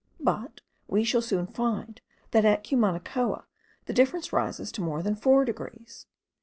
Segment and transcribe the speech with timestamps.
[0.19, 2.01] But we shall soon find
[2.31, 3.43] that at Cumanacoa
[3.85, 6.07] the difference rises to more than four degrees.